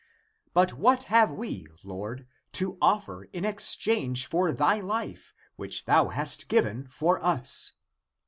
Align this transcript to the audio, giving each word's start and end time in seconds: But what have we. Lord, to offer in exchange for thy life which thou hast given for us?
But 0.55 0.73
what 0.73 1.03
have 1.13 1.29
we. 1.31 1.67
Lord, 1.83 2.25
to 2.53 2.75
offer 2.81 3.25
in 3.25 3.45
exchange 3.45 4.25
for 4.25 4.51
thy 4.51 4.79
life 4.79 5.31
which 5.57 5.85
thou 5.85 6.07
hast 6.07 6.47
given 6.49 6.87
for 6.87 7.23
us? 7.23 7.73